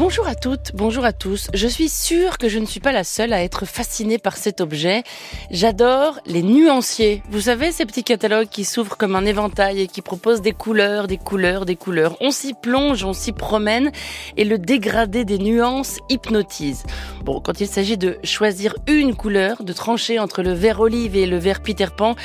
Bonjour 0.00 0.26
à 0.26 0.34
toutes, 0.34 0.72
bonjour 0.72 1.04
à 1.04 1.12
tous. 1.12 1.48
Je 1.52 1.68
suis 1.68 1.90
sûre 1.90 2.38
que 2.38 2.48
je 2.48 2.58
ne 2.58 2.64
suis 2.64 2.80
pas 2.80 2.90
la 2.90 3.04
seule 3.04 3.34
à 3.34 3.44
être 3.44 3.66
fascinée 3.66 4.16
par 4.16 4.38
cet 4.38 4.62
objet. 4.62 5.02
J'adore 5.50 6.20
les 6.24 6.42
nuanciers. 6.42 7.22
Vous 7.28 7.42
savez, 7.42 7.70
ces 7.70 7.84
petits 7.84 8.02
catalogues 8.02 8.48
qui 8.48 8.64
s'ouvrent 8.64 8.96
comme 8.96 9.14
un 9.14 9.26
éventail 9.26 9.78
et 9.78 9.86
qui 9.88 10.00
proposent 10.00 10.40
des 10.40 10.52
couleurs, 10.52 11.06
des 11.06 11.18
couleurs, 11.18 11.66
des 11.66 11.76
couleurs. 11.76 12.16
On 12.22 12.30
s'y 12.30 12.54
plonge, 12.54 13.04
on 13.04 13.12
s'y 13.12 13.32
promène 13.32 13.92
et 14.38 14.44
le 14.44 14.56
dégradé 14.56 15.26
des 15.26 15.36
nuances 15.36 15.98
hypnotise. 16.08 16.84
Bon, 17.22 17.38
quand 17.38 17.60
il 17.60 17.66
s'agit 17.66 17.98
de 17.98 18.16
choisir 18.24 18.76
une 18.86 19.14
couleur, 19.14 19.62
de 19.62 19.74
trancher 19.74 20.18
entre 20.18 20.42
le 20.42 20.54
vert 20.54 20.80
olive 20.80 21.14
et 21.14 21.26
le 21.26 21.36
vert 21.36 21.60
Peter 21.60 21.88
Pan, 21.94 22.16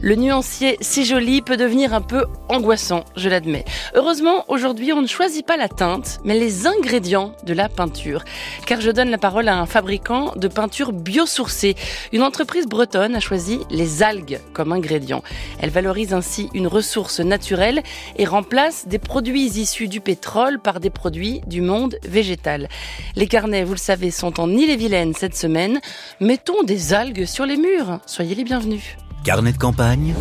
le 0.00 0.14
nuancier 0.14 0.76
si 0.80 1.04
joli 1.04 1.42
peut 1.42 1.56
devenir 1.56 1.94
un 1.94 2.00
peu 2.00 2.26
angoissant, 2.48 3.04
je 3.16 3.28
l'admets. 3.28 3.64
Heureusement, 3.94 4.44
aujourd'hui, 4.46 4.92
on 4.92 5.02
ne 5.02 5.08
choisit 5.08 5.44
pas 5.44 5.56
la 5.56 5.68
teinte, 5.68 6.20
mais 6.22 6.38
les 6.38 6.68
ingrédients 6.68 7.23
de 7.44 7.54
la 7.54 7.68
peinture. 7.68 8.24
Car 8.66 8.80
je 8.80 8.90
donne 8.90 9.10
la 9.10 9.18
parole 9.18 9.48
à 9.48 9.58
un 9.58 9.66
fabricant 9.66 10.32
de 10.36 10.48
peinture 10.48 10.92
biosourcée. 10.92 11.76
Une 12.12 12.22
entreprise 12.22 12.66
bretonne 12.66 13.16
a 13.16 13.20
choisi 13.20 13.60
les 13.70 14.02
algues 14.02 14.40
comme 14.52 14.72
ingrédient. 14.72 15.22
Elle 15.60 15.70
valorise 15.70 16.12
ainsi 16.12 16.48
une 16.54 16.66
ressource 16.66 17.20
naturelle 17.20 17.82
et 18.16 18.24
remplace 18.24 18.86
des 18.86 18.98
produits 18.98 19.46
issus 19.58 19.88
du 19.88 20.00
pétrole 20.00 20.58
par 20.58 20.80
des 20.80 20.90
produits 20.90 21.40
du 21.46 21.60
monde 21.60 21.96
végétal. 22.04 22.68
Les 23.16 23.26
carnets, 23.26 23.64
vous 23.64 23.74
le 23.74 23.78
savez, 23.78 24.10
sont 24.10 24.40
en 24.40 24.50
Ille-et-Vilaine 24.50 25.14
cette 25.14 25.36
semaine. 25.36 25.80
Mettons 26.20 26.62
des 26.62 26.94
algues 26.94 27.24
sur 27.24 27.46
les 27.46 27.56
murs. 27.56 28.00
Soyez 28.06 28.34
les 28.34 28.44
bienvenus. 28.44 28.96
Carnet 29.24 29.52
de 29.52 29.58
campagne, 29.58 30.14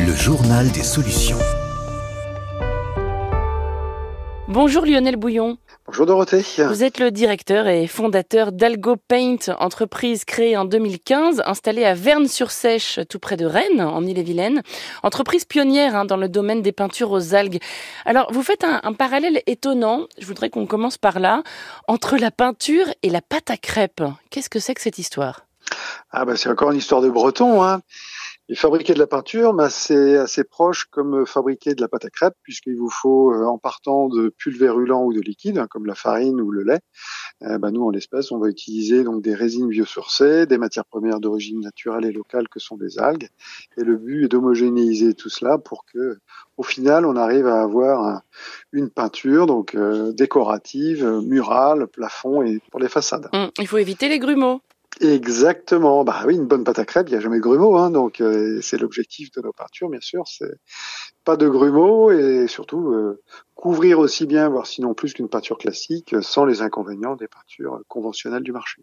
le 0.00 0.14
journal 0.14 0.70
des 0.72 0.82
solutions. 0.82 1.38
Bonjour 4.48 4.84
Lionel 4.84 5.16
Bouillon. 5.16 5.56
Bonjour 5.86 6.06
Dorothée. 6.06 6.44
Vous 6.68 6.84
êtes 6.84 7.00
le 7.00 7.10
directeur 7.10 7.66
et 7.66 7.88
fondateur 7.88 8.52
d'Algo 8.52 8.94
Paint, 8.96 9.36
entreprise 9.58 10.24
créée 10.24 10.56
en 10.56 10.64
2015, 10.64 11.42
installée 11.44 11.84
à 11.84 11.94
Verne-sur-Sèche, 11.94 13.00
tout 13.08 13.18
près 13.18 13.36
de 13.36 13.44
Rennes, 13.44 13.80
en 13.80 14.06
Ille-et-Vilaine. 14.06 14.62
Entreprise 15.02 15.44
pionnière 15.44 15.96
hein, 15.96 16.04
dans 16.04 16.16
le 16.16 16.28
domaine 16.28 16.62
des 16.62 16.70
peintures 16.70 17.10
aux 17.10 17.34
algues. 17.34 17.60
Alors, 18.04 18.32
vous 18.32 18.44
faites 18.44 18.62
un, 18.62 18.80
un 18.84 18.92
parallèle 18.92 19.42
étonnant, 19.46 20.06
je 20.18 20.26
voudrais 20.26 20.50
qu'on 20.50 20.66
commence 20.66 20.98
par 20.98 21.18
là, 21.18 21.42
entre 21.88 22.16
la 22.16 22.30
peinture 22.30 22.86
et 23.02 23.10
la 23.10 23.20
pâte 23.20 23.50
à 23.50 23.56
crêpes. 23.56 24.04
Qu'est-ce 24.30 24.50
que 24.50 24.60
c'est 24.60 24.74
que 24.74 24.82
cette 24.82 25.00
histoire? 25.00 25.46
Ah 26.12 26.24
bah 26.24 26.36
c'est 26.36 26.48
encore 26.48 26.70
une 26.70 26.78
histoire 26.78 27.00
de 27.00 27.08
breton. 27.08 27.62
Hein. 27.62 27.80
Et 28.52 28.54
fabriquer 28.54 28.92
de 28.92 28.98
la 28.98 29.06
peinture, 29.06 29.54
bah, 29.54 29.70
c'est 29.70 30.18
assez 30.18 30.44
proche 30.44 30.84
comme 30.90 31.24
fabriquer 31.24 31.74
de 31.74 31.80
la 31.80 31.88
pâte 31.88 32.04
à 32.04 32.10
crêpes, 32.10 32.36
puisqu'il 32.42 32.76
vous 32.76 32.90
faut, 32.90 33.32
euh, 33.32 33.46
en 33.46 33.56
partant 33.56 34.10
de 34.10 34.28
pulvérulents 34.28 35.04
ou 35.04 35.14
de 35.14 35.22
liquides, 35.22 35.56
hein, 35.56 35.66
comme 35.70 35.86
la 35.86 35.94
farine 35.94 36.38
ou 36.38 36.50
le 36.50 36.62
lait, 36.62 36.80
euh, 37.44 37.56
bah, 37.56 37.70
nous, 37.70 37.82
en 37.82 37.88
l'espèce, 37.88 38.30
on 38.30 38.36
va 38.36 38.48
utiliser 38.48 39.04
donc 39.04 39.22
des 39.22 39.34
résines 39.34 39.68
biosourcées, 39.68 40.44
des 40.44 40.58
matières 40.58 40.84
premières 40.84 41.18
d'origine 41.18 41.60
naturelle 41.60 42.04
et 42.04 42.12
locale 42.12 42.46
que 42.50 42.60
sont 42.60 42.76
des 42.76 42.98
algues. 42.98 43.30
Et 43.78 43.84
le 43.84 43.96
but 43.96 44.26
est 44.26 44.28
d'homogénéiser 44.28 45.14
tout 45.14 45.30
cela 45.30 45.56
pour 45.56 45.86
que, 45.86 46.18
au 46.58 46.62
final, 46.62 47.06
on 47.06 47.16
arrive 47.16 47.46
à 47.46 47.62
avoir 47.62 48.04
un, 48.04 48.22
une 48.72 48.90
peinture 48.90 49.46
donc 49.46 49.74
euh, 49.74 50.12
décorative, 50.12 51.06
murale, 51.24 51.86
plafond 51.86 52.42
et 52.42 52.60
pour 52.70 52.80
les 52.80 52.90
façades. 52.90 53.30
Hum, 53.32 53.50
il 53.58 53.66
faut 53.66 53.78
éviter 53.78 54.10
les 54.10 54.18
grumeaux. 54.18 54.60
Exactement. 55.02 56.04
Bah 56.04 56.22
oui, 56.26 56.36
une 56.36 56.46
bonne 56.46 56.62
pâte 56.62 56.78
à 56.78 56.84
crêpes, 56.84 57.08
il 57.08 57.12
n'y 57.12 57.18
a 57.18 57.20
jamais 57.20 57.38
de 57.38 57.42
grumeaux, 57.42 57.76
hein, 57.76 57.90
donc 57.90 58.20
euh, 58.20 58.60
c'est 58.62 58.78
l'objectif 58.78 59.32
de 59.32 59.40
nos 59.40 59.52
peintures, 59.52 59.88
bien 59.88 60.00
sûr. 60.00 60.22
C'est 60.28 60.54
pas 61.24 61.36
de 61.36 61.48
grumeaux 61.48 62.12
et 62.12 62.46
surtout 62.46 62.92
euh, 62.92 63.20
couvrir 63.56 63.98
aussi 63.98 64.26
bien, 64.26 64.48
voire 64.48 64.66
sinon 64.66 64.94
plus 64.94 65.12
qu'une 65.12 65.28
peinture 65.28 65.58
classique, 65.58 66.14
sans 66.20 66.44
les 66.44 66.62
inconvénients 66.62 67.16
des 67.16 67.26
peintures 67.26 67.80
conventionnelles 67.88 68.44
du 68.44 68.52
marché. 68.52 68.80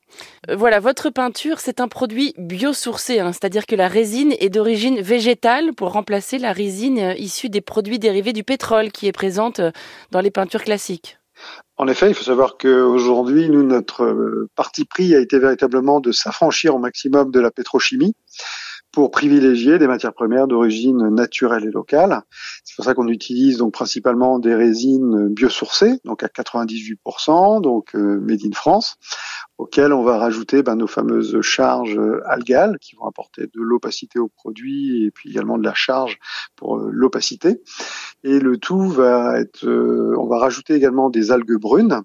Euh, 0.50 0.58
voilà, 0.58 0.82
votre 0.82 1.10
peinture, 1.10 1.62
c'est 1.62 1.80
un 1.80 1.88
produit 1.88 2.34
biosourcé, 2.38 3.20
hein, 3.20 3.32
c'est-à-dire 3.32 3.66
que 3.66 3.76
la 3.76 3.88
résine 3.88 4.34
est 4.40 4.50
d'origine 4.50 5.00
végétale 5.00 5.74
pour 5.74 5.94
remplacer 5.94 6.38
la 6.38 6.52
résine 6.52 7.14
issue 7.18 7.50
des 7.50 7.62
produits 7.62 8.00
dérivés 8.00 8.34
du 8.34 8.44
pétrole 8.44 8.92
qui 8.92 9.08
est 9.08 9.14
présente 9.14 9.62
dans 10.12 10.20
les 10.20 10.32
peintures 10.32 10.64
classiques. 10.64 11.19
En 11.80 11.88
effet, 11.88 12.10
il 12.10 12.14
faut 12.14 12.26
savoir 12.26 12.58
qu'aujourd'hui, 12.58 13.50
nous, 13.50 13.64
notre 13.64 14.04
euh, 14.04 14.50
parti 14.56 14.84
pris 14.84 15.16
a 15.16 15.20
été 15.20 15.40
véritablement 15.40 16.02
de 16.02 16.12
s'affranchir 16.12 16.76
au 16.76 16.78
maximum 16.78 17.32
de 17.32 17.40
la 17.40 17.52
pétrochimie 17.52 18.16
pour 18.92 19.12
privilégier 19.12 19.78
des 19.78 19.88
matières 19.88 20.14
premières 20.14 20.48
d'origine 20.48 21.10
naturelle 21.10 21.66
et 21.66 21.72
locale. 21.72 22.24
C'est 22.64 22.76
pour 22.76 22.86
ça 22.86 22.94
qu'on 22.94 23.08
utilise 23.08 23.58
donc 23.58 23.74
principalement 23.74 24.40
des 24.40 24.56
résines 24.56 25.30
biosourcées, 25.30 26.00
donc 26.06 26.24
à 26.24 26.28
98%, 26.28 27.62
donc 27.62 27.96
euh, 27.96 28.20
made 28.20 28.42
in 28.46 28.52
France, 28.54 28.98
auxquelles 29.58 29.94
on 29.94 30.04
va 30.04 30.18
rajouter 30.18 30.64
ben, 30.64 30.76
nos 30.76 30.88
fameuses 30.88 31.40
charges 31.42 32.00
algales 32.26 32.78
qui 32.80 32.96
vont 32.96 33.06
apporter 33.06 33.44
de 33.44 33.62
l'opacité 33.62 34.20
au 34.20 34.28
produit 34.28 35.06
et 35.06 35.12
puis 35.12 35.30
également 35.30 35.58
de 35.58 35.64
la 35.64 35.74
charge 35.74 36.18
pour 36.56 36.78
euh, 36.78 36.90
l'opacité. 36.92 37.62
Et 38.24 38.40
le 38.40 38.58
tout 38.58 38.90
va 38.90 39.40
être, 39.40 39.66
euh, 39.66 40.16
on 40.18 40.28
va 40.28 40.40
rajouter 40.40 40.74
également 40.74 41.10
des 41.10 41.32
algues 41.32 41.60
brunes 41.60 42.02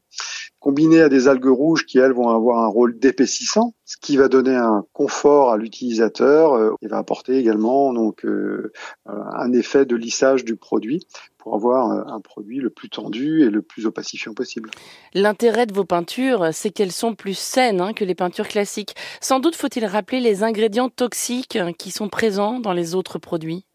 combinées 0.64 1.02
à 1.02 1.10
des 1.10 1.28
algues 1.28 1.44
rouges 1.44 1.84
qui 1.84 1.98
elles 1.98 2.14
vont 2.14 2.30
avoir 2.30 2.64
un 2.64 2.68
rôle 2.68 2.98
d'épaississant, 2.98 3.74
ce 3.84 3.98
qui 3.98 4.16
va 4.16 4.28
donner 4.28 4.56
un 4.56 4.82
confort 4.94 5.52
à 5.52 5.58
l'utilisateur 5.58 6.54
euh, 6.54 6.70
et 6.80 6.86
va 6.86 6.96
apporter 6.96 7.36
également 7.36 7.92
donc 7.92 8.24
euh, 8.24 8.72
un 9.04 9.52
effet 9.52 9.84
de 9.84 9.94
lissage 9.94 10.42
du 10.42 10.56
produit 10.56 11.06
pour 11.36 11.54
avoir 11.54 11.90
un 11.90 12.20
produit 12.22 12.60
le 12.60 12.70
plus 12.70 12.88
tendu 12.88 13.42
et 13.42 13.50
le 13.50 13.60
plus 13.60 13.84
opacifiant 13.84 14.32
possible. 14.32 14.70
L'intérêt 15.12 15.66
de 15.66 15.74
vos 15.74 15.84
peintures, 15.84 16.48
c'est 16.52 16.70
qu'elles 16.70 16.92
sont 16.92 17.14
plus 17.14 17.36
saines 17.36 17.82
hein, 17.82 17.92
que 17.92 18.06
les 18.06 18.14
peintures 18.14 18.48
classiques. 18.48 18.94
Sans 19.20 19.40
doute 19.40 19.56
faut-il 19.56 19.84
rappeler 19.84 20.20
les 20.20 20.42
ingrédients 20.42 20.88
toxiques 20.88 21.58
qui 21.76 21.90
sont 21.90 22.08
présents 22.08 22.58
dans 22.58 22.72
les 22.72 22.94
autres 22.94 23.18
produits. 23.18 23.66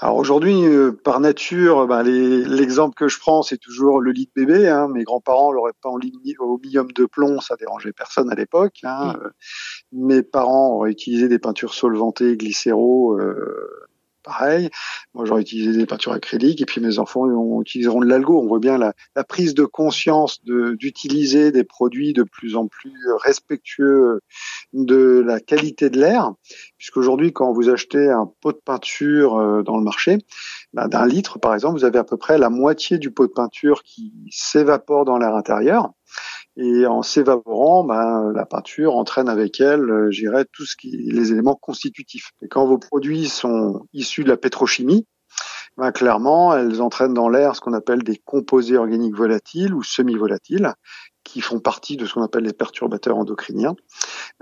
Alors 0.00 0.16
aujourd'hui, 0.16 0.66
euh, 0.66 0.92
par 0.92 1.20
nature, 1.20 1.86
ben, 1.86 2.02
l'exemple 2.02 2.94
que 2.94 3.08
je 3.08 3.18
prends, 3.18 3.42
c'est 3.42 3.58
toujours 3.58 4.00
le 4.00 4.12
lit 4.12 4.30
de 4.36 4.44
bébé. 4.44 4.68
Hein. 4.68 4.88
Mes 4.88 5.04
grands-parents 5.04 5.52
l'auraient 5.52 5.72
pas 5.82 5.88
en 5.88 5.98
au 6.38 6.58
millium 6.58 6.90
de 6.92 7.04
plomb, 7.06 7.40
ça 7.40 7.56
dérangeait 7.56 7.92
personne 7.92 8.30
à 8.30 8.34
l'époque. 8.34 8.78
Hein. 8.82 9.14
Mm. 9.92 10.06
Mes 10.06 10.22
parents 10.22 10.74
auraient 10.74 10.90
utilisé 10.90 11.28
des 11.28 11.38
peintures 11.38 11.74
solvantées, 11.74 12.36
glycéro, 12.36 13.18
euh, 13.18 13.85
pareil. 14.26 14.70
Moi, 15.14 15.24
j'aurais 15.24 15.40
utilisé 15.40 15.72
des 15.72 15.86
peintures 15.86 16.12
acryliques 16.12 16.60
et 16.60 16.66
puis 16.66 16.80
mes 16.80 16.98
enfants 16.98 17.26
utiliseront 17.60 18.00
de 18.00 18.06
l'algo. 18.06 18.38
On 18.42 18.46
voit 18.46 18.58
bien 18.58 18.76
la, 18.76 18.92
prise 19.24 19.54
de 19.54 19.64
conscience 19.64 20.40
d'utiliser 20.44 21.52
des 21.52 21.64
produits 21.64 22.12
de 22.12 22.24
plus 22.24 22.56
en 22.56 22.66
plus 22.66 22.92
respectueux 23.22 24.20
de 24.72 25.22
la 25.24 25.40
qualité 25.40 25.88
de 25.90 25.98
l'air, 25.98 26.32
puisqu'aujourd'hui, 26.76 27.32
quand 27.32 27.52
vous 27.52 27.68
achetez 27.70 28.10
un 28.10 28.30
pot 28.40 28.52
de 28.52 28.60
peinture 28.64 29.36
euh, 29.36 29.62
dans 29.62 29.76
le 29.76 29.84
marché, 29.84 30.18
bah, 30.72 30.88
d'un 30.88 31.06
litre, 31.06 31.38
par 31.38 31.54
exemple, 31.54 31.78
vous 31.78 31.84
avez 31.84 31.98
à 31.98 32.04
peu 32.04 32.16
près 32.16 32.36
la 32.36 32.50
moitié 32.50 32.98
du 32.98 33.10
pot 33.10 33.26
de 33.26 33.32
peinture 33.32 33.82
qui 33.82 34.12
s'évapore 34.30 35.04
dans 35.04 35.18
l'air 35.18 35.34
intérieur. 35.34 35.92
Et 36.56 36.86
en 36.86 37.02
s'évaporant, 37.02 37.84
ben, 37.84 38.32
la 38.34 38.46
peinture 38.46 38.96
entraîne 38.96 39.28
avec 39.28 39.60
elle, 39.60 39.90
euh, 39.90 40.10
j'irais, 40.10 40.46
tout 40.50 40.64
ce 40.64 40.74
qui, 40.76 40.90
les 40.90 41.32
éléments 41.32 41.54
constitutifs. 41.54 42.30
Et 42.42 42.48
quand 42.48 42.66
vos 42.66 42.78
produits 42.78 43.28
sont 43.28 43.86
issus 43.92 44.24
de 44.24 44.30
la 44.30 44.38
pétrochimie, 44.38 45.06
ben, 45.76 45.92
clairement, 45.92 46.56
elles 46.56 46.80
entraînent 46.80 47.12
dans 47.12 47.28
l'air 47.28 47.54
ce 47.54 47.60
qu'on 47.60 47.74
appelle 47.74 48.02
des 48.02 48.16
composés 48.16 48.78
organiques 48.78 49.14
volatiles 49.14 49.74
ou 49.74 49.82
semi-volatiles, 49.82 50.72
qui 51.24 51.42
font 51.42 51.60
partie 51.60 51.98
de 51.98 52.06
ce 52.06 52.14
qu'on 52.14 52.22
appelle 52.22 52.44
les 52.44 52.54
perturbateurs 52.54 53.18
endocriniens. 53.18 53.74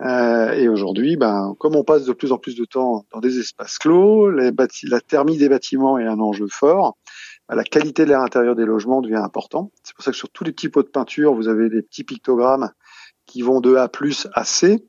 Euh, 0.00 0.52
et 0.52 0.68
aujourd'hui, 0.68 1.16
ben, 1.16 1.54
comme 1.58 1.74
on 1.74 1.82
passe 1.82 2.04
de 2.04 2.12
plus 2.12 2.30
en 2.30 2.38
plus 2.38 2.54
de 2.54 2.64
temps 2.64 3.06
dans 3.12 3.20
des 3.20 3.40
espaces 3.40 3.78
clos, 3.78 4.30
la 4.30 5.00
thermie 5.00 5.38
des 5.38 5.48
bâtiments 5.48 5.98
est 5.98 6.06
un 6.06 6.20
enjeu 6.20 6.46
fort 6.48 6.96
la 7.48 7.64
qualité 7.64 8.04
de 8.04 8.10
l'air 8.10 8.20
intérieur 8.20 8.54
des 8.54 8.64
logements 8.64 9.00
devient 9.00 9.16
important. 9.16 9.70
C'est 9.82 9.94
pour 9.94 10.04
ça 10.04 10.10
que 10.10 10.16
sur 10.16 10.30
tous 10.30 10.44
les 10.44 10.52
petits 10.52 10.68
pots 10.68 10.82
de 10.82 10.88
peinture, 10.88 11.34
vous 11.34 11.48
avez 11.48 11.68
des 11.68 11.82
petits 11.82 12.04
pictogrammes 12.04 12.70
qui 13.26 13.42
vont 13.42 13.60
de 13.60 13.76
A 13.76 13.90
à 14.34 14.44
C. 14.44 14.84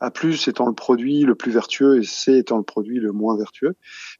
A 0.00 0.10
plus 0.10 0.48
étant 0.48 0.66
le 0.66 0.72
produit 0.72 1.20
le 1.20 1.36
plus 1.36 1.52
vertueux 1.52 2.00
et 2.00 2.02
C 2.02 2.36
étant 2.36 2.56
le 2.56 2.64
produit 2.64 2.98
le 2.98 3.12
moins 3.12 3.36
vertueux. 3.36 3.76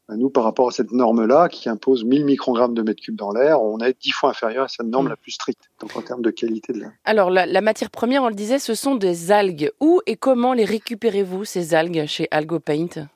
Ben, 0.07 0.15
nous, 0.15 0.29
par 0.29 0.45
rapport 0.45 0.69
à 0.69 0.71
cette 0.71 0.93
norme-là, 0.93 1.49
qui 1.49 1.67
impose 1.67 2.05
1000 2.05 2.23
microgrammes 2.23 2.73
de 2.73 2.81
mètre 2.81 3.03
cube 3.03 3.17
dans 3.17 3.33
l'air, 3.33 3.61
on 3.61 3.79
est 3.79 3.99
10 4.01 4.11
fois 4.11 4.29
inférieur 4.29 4.63
à 4.63 4.67
cette 4.69 4.85
norme 4.85 5.09
la 5.09 5.17
plus 5.17 5.31
stricte, 5.31 5.69
donc 5.81 5.93
en 5.97 6.01
termes 6.01 6.21
de 6.21 6.29
qualité 6.29 6.71
de 6.71 6.79
l'air. 6.79 6.91
Alors, 7.03 7.29
la, 7.29 7.59
matière 7.59 7.89
première, 7.89 8.23
on 8.23 8.29
le 8.29 8.33
disait, 8.33 8.59
ce 8.59 8.75
sont 8.75 8.95
des 8.95 9.31
algues. 9.31 9.71
Où 9.81 9.99
et 10.05 10.15
comment 10.15 10.53
les 10.53 10.63
récupérez-vous, 10.63 11.43
ces 11.43 11.73
algues, 11.73 12.05
chez 12.05 12.29
Algo 12.31 12.61
Paint? 12.61 13.09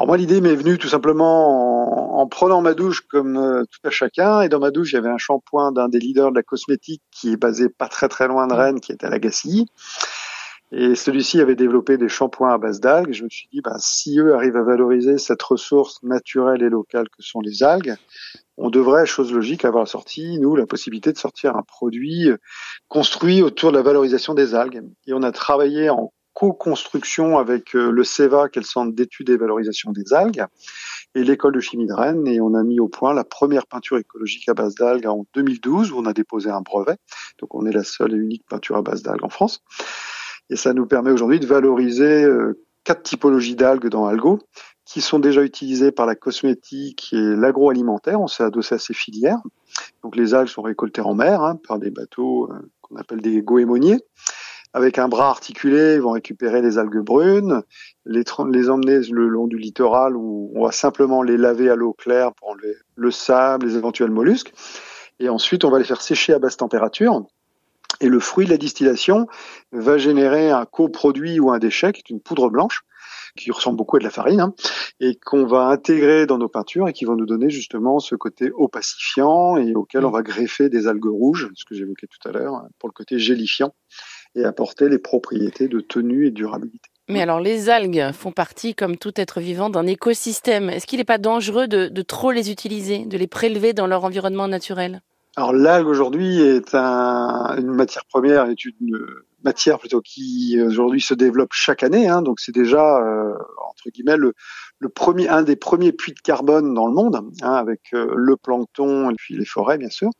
Alors 0.00 0.06
moi, 0.06 0.16
l'idée 0.16 0.40
m'est 0.40 0.54
venue 0.54 0.78
tout 0.78 0.88
simplement 0.88 2.18
en, 2.18 2.26
prenant 2.26 2.62
ma 2.62 2.72
douche 2.72 3.02
comme 3.02 3.36
euh, 3.36 3.64
tout 3.70 3.86
à 3.86 3.90
chacun. 3.90 4.40
Et 4.40 4.48
dans 4.48 4.58
ma 4.58 4.70
douche, 4.70 4.92
il 4.92 4.94
y 4.94 4.98
avait 4.98 5.10
un 5.10 5.18
shampoing 5.18 5.72
d'un 5.72 5.90
des 5.90 5.98
leaders 5.98 6.30
de 6.30 6.36
la 6.36 6.42
cosmétique 6.42 7.02
qui 7.10 7.32
est 7.32 7.36
basé 7.36 7.68
pas 7.68 7.86
très 7.86 8.08
très 8.08 8.26
loin 8.26 8.46
de 8.46 8.54
Rennes, 8.54 8.80
qui 8.80 8.92
est 8.92 9.04
à 9.04 9.10
Lagacilly. 9.10 9.66
Et 10.72 10.94
celui-ci 10.94 11.38
avait 11.38 11.54
développé 11.54 11.98
des 11.98 12.08
shampoings 12.08 12.54
à 12.54 12.56
base 12.56 12.80
d'algues. 12.80 13.12
Je 13.12 13.24
me 13.24 13.28
suis 13.28 13.46
dit, 13.52 13.60
bah, 13.60 13.76
si 13.78 14.18
eux 14.18 14.34
arrivent 14.34 14.56
à 14.56 14.62
valoriser 14.62 15.18
cette 15.18 15.42
ressource 15.42 16.02
naturelle 16.02 16.62
et 16.62 16.70
locale 16.70 17.10
que 17.10 17.22
sont 17.22 17.42
les 17.42 17.62
algues, 17.62 17.94
on 18.56 18.70
devrait, 18.70 19.04
chose 19.04 19.30
logique, 19.30 19.66
avoir 19.66 19.86
sorti, 19.86 20.38
nous, 20.38 20.56
la 20.56 20.64
possibilité 20.64 21.12
de 21.12 21.18
sortir 21.18 21.58
un 21.58 21.62
produit 21.62 22.30
construit 22.88 23.42
autour 23.42 23.70
de 23.70 23.76
la 23.76 23.82
valorisation 23.82 24.32
des 24.32 24.54
algues. 24.54 24.82
Et 25.06 25.12
on 25.12 25.22
a 25.22 25.30
travaillé 25.30 25.90
en 25.90 26.10
co-construction 26.40 27.36
avec 27.36 27.76
euh, 27.76 27.90
le 27.90 28.02
CEVA, 28.02 28.48
qui 28.48 28.58
est 28.58 28.62
le 28.62 28.66
Centre 28.66 28.94
d'études 28.94 29.28
et 29.28 29.36
valorisation 29.36 29.92
des 29.92 30.14
algues, 30.14 30.42
et 31.14 31.22
l'école 31.22 31.52
de 31.52 31.60
chimie 31.60 31.86
de 31.86 31.92
Rennes, 31.92 32.26
et 32.26 32.40
on 32.40 32.54
a 32.54 32.62
mis 32.62 32.80
au 32.80 32.88
point 32.88 33.12
la 33.12 33.24
première 33.24 33.66
peinture 33.66 33.98
écologique 33.98 34.48
à 34.48 34.54
base 34.54 34.74
d'algues 34.74 35.06
en 35.06 35.26
2012, 35.34 35.92
où 35.92 35.98
on 35.98 36.06
a 36.06 36.14
déposé 36.14 36.48
un 36.48 36.62
brevet. 36.62 36.96
Donc 37.40 37.54
on 37.54 37.66
est 37.66 37.72
la 37.72 37.84
seule 37.84 38.14
et 38.14 38.16
unique 38.16 38.46
peinture 38.48 38.78
à 38.78 38.82
base 38.82 39.02
d'algues 39.02 39.24
en 39.24 39.28
France. 39.28 39.62
Et 40.48 40.56
ça 40.56 40.72
nous 40.72 40.86
permet 40.86 41.10
aujourd'hui 41.10 41.40
de 41.40 41.46
valoriser 41.46 42.24
euh, 42.24 42.58
quatre 42.84 43.02
typologies 43.02 43.54
d'algues 43.54 43.88
dans 43.88 44.06
Algo, 44.06 44.38
qui 44.86 45.02
sont 45.02 45.18
déjà 45.18 45.42
utilisées 45.42 45.92
par 45.92 46.06
la 46.06 46.14
cosmétique 46.14 47.10
et 47.12 47.36
l'agroalimentaire. 47.36 48.18
On 48.18 48.28
s'est 48.28 48.44
adossé 48.44 48.76
à 48.76 48.78
ces 48.78 48.94
filières. 48.94 49.42
Donc 50.02 50.16
les 50.16 50.32
algues 50.32 50.48
sont 50.48 50.62
récoltées 50.62 51.02
en 51.02 51.14
mer 51.14 51.42
hein, 51.42 51.56
par 51.68 51.78
des 51.78 51.90
bateaux 51.90 52.50
euh, 52.50 52.70
qu'on 52.80 52.96
appelle 52.96 53.20
des 53.20 53.42
goémoniers. 53.42 53.98
Avec 54.72 54.98
un 54.98 55.08
bras 55.08 55.30
articulé, 55.30 55.94
ils 55.94 56.00
vont 56.00 56.12
récupérer 56.12 56.62
les 56.62 56.78
algues 56.78 57.02
brunes, 57.02 57.62
les, 58.06 58.22
les 58.50 58.70
emmener 58.70 59.00
le 59.10 59.26
long 59.26 59.48
du 59.48 59.58
littoral 59.58 60.16
où 60.16 60.52
on 60.54 60.64
va 60.64 60.70
simplement 60.70 61.22
les 61.22 61.36
laver 61.36 61.68
à 61.70 61.74
l'eau 61.74 61.92
claire 61.92 62.32
pour 62.34 62.50
enlever 62.50 62.76
le 62.94 63.10
sable, 63.10 63.66
les 63.66 63.76
éventuels 63.76 64.10
mollusques. 64.10 64.52
Et 65.18 65.28
ensuite, 65.28 65.64
on 65.64 65.70
va 65.70 65.78
les 65.78 65.84
faire 65.84 66.00
sécher 66.00 66.34
à 66.34 66.38
basse 66.38 66.56
température. 66.56 67.24
Et 68.00 68.08
le 68.08 68.20
fruit 68.20 68.46
de 68.46 68.50
la 68.50 68.56
distillation 68.56 69.26
va 69.72 69.98
générer 69.98 70.50
un 70.50 70.64
coproduit 70.66 71.40
ou 71.40 71.50
un 71.50 71.58
déchet 71.58 71.92
qui 71.92 72.00
est 72.00 72.10
une 72.10 72.20
poudre 72.20 72.48
blanche 72.48 72.84
qui 73.36 73.50
ressemble 73.50 73.76
beaucoup 73.76 73.96
à 73.96 73.98
de 73.98 74.04
la 74.04 74.10
farine, 74.10 74.40
hein, 74.40 74.54
et 74.98 75.16
qu'on 75.16 75.46
va 75.46 75.66
intégrer 75.66 76.26
dans 76.26 76.38
nos 76.38 76.48
peintures 76.48 76.88
et 76.88 76.92
qui 76.92 77.04
vont 77.04 77.16
nous 77.16 77.26
donner 77.26 77.50
justement 77.50 77.98
ce 77.98 78.14
côté 78.14 78.50
opacifiant 78.54 79.56
et 79.56 79.74
auquel 79.74 80.04
on 80.04 80.10
va 80.10 80.22
greffer 80.22 80.68
des 80.68 80.86
algues 80.86 81.06
rouges, 81.06 81.48
ce 81.54 81.64
que 81.64 81.74
j'évoquais 81.74 82.06
tout 82.06 82.28
à 82.28 82.32
l'heure, 82.32 82.62
pour 82.78 82.88
le 82.88 82.92
côté 82.92 83.18
gélifiant 83.18 83.72
et 84.34 84.44
apporter 84.44 84.88
les 84.88 84.98
propriétés 84.98 85.68
de 85.68 85.80
tenue 85.80 86.26
et 86.26 86.30
de 86.30 86.36
durabilité. 86.36 86.90
Mais 87.08 87.22
alors, 87.22 87.40
les 87.40 87.70
algues 87.70 88.12
font 88.12 88.30
partie, 88.30 88.74
comme 88.74 88.96
tout 88.96 89.12
être 89.16 89.40
vivant, 89.40 89.68
d'un 89.68 89.86
écosystème. 89.86 90.70
Est-ce 90.70 90.86
qu'il 90.86 90.98
n'est 90.98 91.04
pas 91.04 91.18
dangereux 91.18 91.66
de, 91.66 91.88
de, 91.88 92.02
trop 92.02 92.30
les 92.30 92.52
utiliser, 92.52 93.04
de 93.04 93.18
les 93.18 93.26
prélever 93.26 93.72
dans 93.72 93.88
leur 93.88 94.04
environnement 94.04 94.46
naturel? 94.46 95.02
Alors, 95.36 95.52
l'algue 95.52 95.88
aujourd'hui 95.88 96.40
est 96.40 96.74
un, 96.74 97.56
une 97.58 97.72
matière 97.72 98.04
première, 98.04 98.46
est 98.46 98.64
une 98.64 98.96
matière 99.42 99.78
plutôt 99.78 100.00
qui 100.00 100.60
aujourd'hui 100.64 101.00
se 101.00 101.14
développe 101.14 101.52
chaque 101.52 101.82
année. 101.82 102.08
Hein, 102.08 102.22
donc, 102.22 102.38
c'est 102.38 102.54
déjà 102.54 102.98
euh, 102.98 103.32
entre 103.68 103.90
guillemets 103.92 104.16
le, 104.16 104.34
le, 104.80 104.88
premier, 104.88 105.28
un 105.28 105.42
des 105.42 105.56
premiers 105.56 105.92
puits 105.92 106.12
de 106.12 106.20
carbone 106.20 106.74
dans 106.74 106.86
le 106.86 106.92
monde, 106.92 107.22
hein, 107.42 107.52
avec 107.52 107.80
euh, 107.92 108.12
le 108.16 108.36
plancton 108.36 109.10
et 109.10 109.14
puis 109.14 109.36
les 109.36 109.44
forêts, 109.44 109.78
bien 109.78 109.90
sûr. 109.90 110.10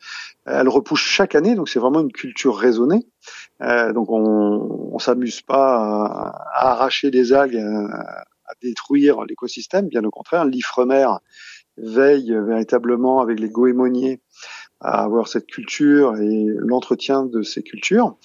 Elle 0.47 0.69
repousse 0.69 1.01
chaque 1.01 1.35
année, 1.35 1.55
donc 1.55 1.69
c'est 1.69 1.81
vraiment 1.81 2.01
une 2.01 2.13
culture 2.13 2.57
raisonnée. 2.57 3.07
Euh, 3.63 3.93
donc 3.93 4.11
on, 4.11 4.91
on 4.93 4.99
s'amuse 4.99 5.41
pas 5.41 5.77
à, 6.53 6.71
arracher 6.71 7.11
des 7.11 7.33
algues, 7.33 7.57
à, 7.57 8.25
à 8.45 8.53
détruire 8.63 9.25
l'écosystème. 9.25 9.89
Bien 9.89 10.05
au 10.05 10.11
contraire, 10.11 10.45
l'Ifremer 10.45 11.09
veille 11.79 12.33
véritablement 12.33 13.23
avec 13.23 13.41
les 13.41 13.49
goémoniers 13.49 14.21
à 14.81 15.05
avoir 15.05 15.29
cette 15.29 15.47
culture 15.47 16.17
et 16.17 16.47
l'entretien 16.57 17.25
de 17.25 17.43
ces 17.43 17.63
cultures. 17.63 18.17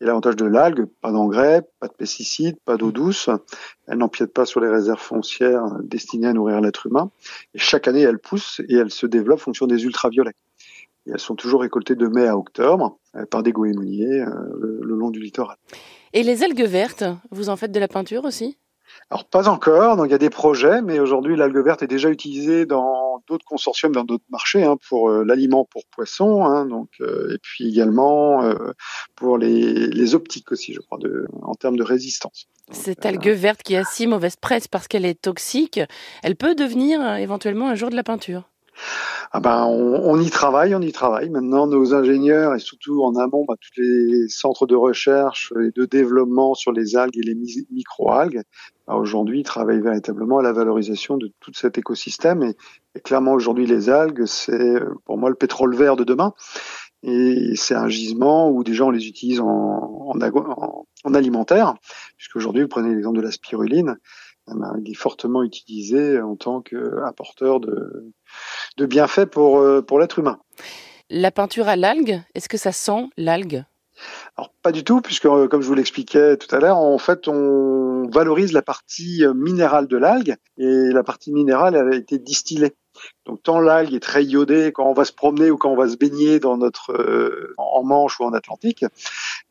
Et 0.00 0.04
l'avantage 0.04 0.36
de 0.36 0.46
l'algue, 0.46 0.86
pas 1.00 1.10
d'engrais, 1.10 1.62
pas 1.80 1.88
de 1.88 1.92
pesticides, 1.92 2.56
pas 2.64 2.76
d'eau 2.76 2.92
douce. 2.92 3.30
Elle 3.86 3.98
n'empiète 3.98 4.32
pas 4.32 4.46
sur 4.46 4.60
les 4.60 4.68
réserves 4.68 5.00
foncières 5.00 5.64
destinées 5.82 6.28
à 6.28 6.32
nourrir 6.32 6.60
l'être 6.60 6.86
humain. 6.86 7.10
Et 7.54 7.58
chaque 7.58 7.88
année, 7.88 8.02
elle 8.02 8.18
pousse 8.18 8.60
et 8.68 8.76
elle 8.76 8.90
se 8.90 9.06
développe 9.06 9.40
en 9.40 9.42
fonction 9.42 9.66
des 9.66 9.84
ultraviolets. 9.84 10.36
Et 11.06 11.10
elles 11.12 11.18
sont 11.18 11.34
toujours 11.34 11.62
récoltées 11.62 11.96
de 11.96 12.06
mai 12.06 12.28
à 12.28 12.36
octobre 12.36 12.98
euh, 13.16 13.26
par 13.26 13.42
des 13.42 13.52
goémoniers 13.52 14.20
euh, 14.20 14.30
le, 14.60 14.80
le 14.82 14.94
long 14.94 15.10
du 15.10 15.20
littoral. 15.20 15.56
Et 16.12 16.22
les 16.22 16.44
algues 16.44 16.66
vertes, 16.66 17.04
vous 17.30 17.48
en 17.48 17.56
faites 17.56 17.72
de 17.72 17.80
la 17.80 17.88
peinture 17.88 18.24
aussi? 18.24 18.56
Alors 19.10 19.24
pas 19.24 19.48
encore, 19.48 19.96
donc 19.96 20.06
il 20.06 20.12
y 20.12 20.14
a 20.14 20.18
des 20.18 20.30
projets, 20.30 20.80
mais 20.80 20.98
aujourd'hui 20.98 21.36
l'algue 21.36 21.58
verte 21.58 21.82
est 21.82 21.88
déjà 21.88 22.08
utilisée 22.08 22.66
dans 22.66 23.07
d'autres 23.28 23.44
consortiums, 23.44 23.92
dans 23.92 24.04
d'autres 24.04 24.24
marchés, 24.30 24.64
hein, 24.64 24.76
pour 24.88 25.10
euh, 25.10 25.24
l'aliment 25.24 25.64
pour 25.64 25.84
poissons, 25.86 26.44
hein, 26.44 26.66
donc 26.66 26.88
euh, 27.00 27.34
et 27.34 27.38
puis 27.38 27.68
également 27.68 28.42
euh, 28.42 28.72
pour 29.14 29.38
les, 29.38 29.88
les, 29.88 30.14
optiques 30.14 30.50
aussi, 30.52 30.72
je 30.72 30.80
crois, 30.80 30.98
de, 30.98 31.26
en 31.42 31.54
termes 31.54 31.76
de 31.76 31.82
résistance. 31.82 32.48
Cette 32.70 33.06
algue 33.06 33.28
verte 33.28 33.62
qui 33.62 33.76
a 33.76 33.84
si 33.84 34.06
mauvaise 34.06 34.36
presse 34.36 34.68
parce 34.68 34.88
qu'elle 34.88 35.04
est 35.04 35.20
toxique, 35.20 35.80
elle 36.22 36.36
peut 36.36 36.54
devenir 36.54 37.16
éventuellement 37.16 37.68
un 37.68 37.74
jour 37.74 37.90
de 37.90 37.96
la 37.96 38.02
peinture 38.02 38.48
ah 39.32 39.40
ben, 39.40 39.64
on, 39.66 40.18
y 40.20 40.30
travaille, 40.30 40.74
on 40.74 40.80
y 40.80 40.92
travaille. 40.92 41.28
Maintenant, 41.28 41.66
nos 41.66 41.94
ingénieurs 41.94 42.54
et 42.54 42.58
surtout 42.58 43.02
en 43.02 43.14
amont, 43.16 43.44
ben, 43.46 43.54
tous 43.60 43.80
les 43.80 44.28
centres 44.28 44.66
de 44.66 44.74
recherche 44.74 45.52
et 45.60 45.70
de 45.70 45.84
développement 45.84 46.54
sur 46.54 46.72
les 46.72 46.96
algues 46.96 47.18
et 47.18 47.22
les 47.22 47.36
microalgues, 47.70 48.42
ben, 48.86 48.94
aujourd'hui 48.94 49.42
travaillent 49.42 49.82
véritablement 49.82 50.38
à 50.38 50.42
la 50.42 50.52
valorisation 50.52 51.18
de 51.18 51.30
tout 51.40 51.52
cet 51.54 51.76
écosystème. 51.76 52.42
Et, 52.42 53.00
clairement, 53.00 53.32
aujourd'hui, 53.32 53.66
les 53.66 53.90
algues, 53.90 54.24
c'est 54.24 54.80
pour 55.04 55.18
moi 55.18 55.28
le 55.28 55.36
pétrole 55.36 55.76
vert 55.76 55.96
de 55.96 56.04
demain. 56.04 56.32
Et 57.02 57.52
c'est 57.54 57.76
un 57.76 57.88
gisement 57.88 58.50
où 58.50 58.64
déjà 58.64 58.84
on 58.84 58.90
les 58.90 59.06
utilise 59.06 59.40
en, 59.40 59.46
en, 59.46 60.20
en, 60.20 60.86
en 61.04 61.14
alimentaire, 61.14 61.74
puisque 62.16 62.36
aujourd'hui, 62.36 62.62
vous 62.62 62.68
prenez 62.68 62.92
l'exemple 62.92 63.18
de 63.18 63.22
la 63.22 63.30
spiruline, 63.30 63.98
il 64.84 64.90
est 64.90 64.94
fortement 64.94 65.42
utilisé 65.42 66.20
en 66.20 66.36
tant 66.36 66.60
qu'apporteur 66.60 67.60
de, 67.60 68.12
de 68.76 68.86
bienfaits 68.86 69.26
pour, 69.26 69.58
euh, 69.58 69.82
pour 69.82 69.98
l'être 69.98 70.18
humain. 70.18 70.38
La 71.10 71.30
peinture 71.30 71.68
à 71.68 71.76
l'algue, 71.76 72.22
est-ce 72.34 72.48
que 72.48 72.58
ça 72.58 72.72
sent 72.72 73.08
l'algue? 73.16 73.64
Alors 74.36 74.52
pas 74.62 74.70
du 74.70 74.84
tout, 74.84 75.00
puisque 75.00 75.26
euh, 75.26 75.48
comme 75.48 75.62
je 75.62 75.66
vous 75.66 75.74
l'expliquais 75.74 76.36
tout 76.36 76.54
à 76.54 76.60
l'heure, 76.60 76.76
en 76.76 76.98
fait 76.98 77.26
on 77.28 78.08
valorise 78.08 78.52
la 78.52 78.62
partie 78.62 79.24
minérale 79.34 79.88
de 79.88 79.96
l'algue 79.96 80.36
et 80.56 80.90
la 80.92 81.02
partie 81.02 81.32
minérale 81.32 81.74
elle 81.74 81.92
a 81.92 81.96
été 81.96 82.18
distillée. 82.18 82.74
Donc 83.26 83.42
tant 83.42 83.60
l'algue 83.60 83.94
est 83.94 84.00
très 84.00 84.24
iodée 84.24 84.72
quand 84.72 84.86
on 84.86 84.94
va 84.94 85.04
se 85.04 85.12
promener 85.12 85.50
ou 85.50 85.56
quand 85.56 85.70
on 85.70 85.76
va 85.76 85.88
se 85.88 85.96
baigner 85.96 86.40
dans 86.40 86.56
notre 86.56 86.92
euh, 86.92 87.54
en 87.58 87.84
Manche 87.84 88.20
ou 88.20 88.24
en 88.24 88.32
Atlantique, 88.32 88.84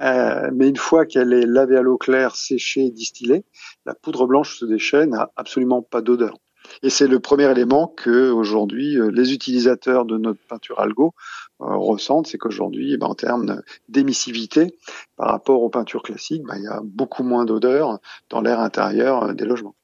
euh, 0.01 0.49
mais 0.53 0.69
une 0.69 0.77
fois 0.77 1.05
qu'elle 1.05 1.33
est 1.33 1.45
lavée 1.45 1.77
à 1.77 1.81
l'eau 1.81 1.97
claire, 1.97 2.35
séchée, 2.35 2.89
distillée, 2.89 3.45
la 3.85 3.93
poudre 3.93 4.27
blanche 4.27 4.57
ce 4.59 4.65
déchet 4.65 5.05
n'a 5.05 5.31
absolument 5.35 5.81
pas 5.81 6.01
d'odeur. 6.01 6.37
Et 6.83 6.89
c'est 6.89 7.07
le 7.07 7.19
premier 7.19 7.49
élément 7.49 7.87
que 7.87 8.29
aujourd'hui 8.29 8.97
euh, 8.97 9.09
les 9.11 9.33
utilisateurs 9.33 10.05
de 10.05 10.17
notre 10.17 10.39
peinture 10.47 10.79
algo 10.79 11.13
euh, 11.61 11.75
ressentent, 11.75 12.27
c'est 12.27 12.37
qu'aujourd'hui, 12.37 12.93
eh 12.93 12.97
ben, 12.97 13.07
en 13.07 13.15
termes 13.15 13.61
d'émissivité, 13.89 14.77
par 15.15 15.29
rapport 15.29 15.63
aux 15.63 15.69
peintures 15.69 16.03
classiques, 16.03 16.43
ben, 16.43 16.55
il 16.57 16.63
y 16.63 16.67
a 16.67 16.81
beaucoup 16.83 17.23
moins 17.23 17.45
d'odeur 17.45 17.99
dans 18.29 18.41
l'air 18.41 18.59
intérieur 18.59 19.23
euh, 19.23 19.33
des 19.33 19.45
logements. 19.45 19.75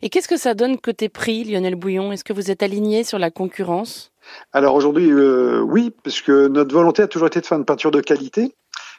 Et 0.00 0.10
qu'est-ce 0.10 0.28
que 0.28 0.36
ça 0.36 0.54
donne 0.54 0.78
côté 0.78 1.08
prix, 1.08 1.44
Lionel 1.44 1.74
Bouillon? 1.74 2.12
Est-ce 2.12 2.24
que 2.24 2.32
vous 2.32 2.50
êtes 2.50 2.62
aligné 2.62 3.04
sur 3.04 3.18
la 3.18 3.30
concurrence? 3.30 4.12
Alors 4.52 4.74
aujourd'hui, 4.74 5.10
euh, 5.10 5.60
oui, 5.60 5.92
puisque 6.02 6.30
notre 6.30 6.74
volonté 6.74 7.02
a 7.02 7.08
toujours 7.08 7.28
été 7.28 7.40
de 7.40 7.46
faire 7.46 7.58
une 7.58 7.64
peinture 7.64 7.90
de 7.90 8.00
qualité 8.00 8.54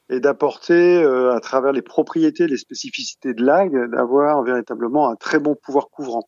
et 0.10 0.20
d'apporter 0.20 1.04
euh, 1.04 1.36
à 1.36 1.40
travers 1.40 1.72
les 1.72 1.82
propriétés, 1.82 2.48
les 2.48 2.58
spécificités 2.58 3.34
de 3.34 3.44
l'algue, 3.44 3.92
d'avoir 3.92 4.42
véritablement 4.44 5.10
un 5.10 5.16
très 5.16 5.40
bon 5.40 5.56
pouvoir 5.56 5.90
couvrant. 5.90 6.28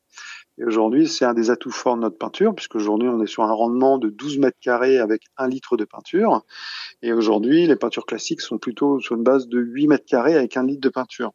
Et 0.62 0.64
aujourd'hui, 0.64 1.08
c'est 1.08 1.26
un 1.26 1.34
des 1.34 1.50
atouts 1.50 1.72
forts 1.72 1.96
de 1.96 2.02
notre 2.02 2.20
peinture, 2.20 2.54
puisque 2.54 2.76
aujourd'hui, 2.76 3.10
on 3.10 3.20
est 3.24 3.28
sur 3.28 3.42
un 3.42 3.52
rendement 3.52 3.98
de 3.98 4.10
12 4.10 4.38
mètres 4.38 4.60
carrés 4.62 5.00
avec 5.00 5.24
un 5.36 5.48
litre 5.48 5.76
de 5.76 5.86
peinture. 5.86 6.44
Et 7.02 7.14
aujourd'hui, 7.14 7.66
les 7.66 7.76
peintures 7.76 8.06
classiques 8.06 8.42
sont 8.42 8.60
plutôt 8.60 9.00
sur 9.00 9.16
une 9.16 9.24
base 9.24 9.48
de 9.48 9.60
8 9.60 9.88
mètres 9.88 10.06
carrés 10.06 10.36
avec 10.36 10.58
un 10.58 10.66
litre 10.68 10.82
de 10.82 10.90
peinture. 10.90 11.32